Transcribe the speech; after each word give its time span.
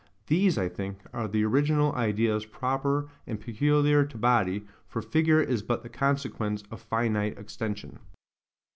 These, 0.25 0.57
I 0.57 0.67
think, 0.67 0.97
are 1.13 1.27
the 1.27 1.43
original 1.45 1.93
ideas 1.93 2.43
proper 2.47 3.09
and 3.27 3.39
peculiar 3.39 4.03
to 4.03 4.17
body; 4.17 4.65
for 4.87 4.99
figure 4.99 5.43
is 5.43 5.61
but 5.61 5.83
the 5.83 5.89
consequence 5.89 6.63
of 6.71 6.81
finite 6.81 7.37
extension. 7.37 7.99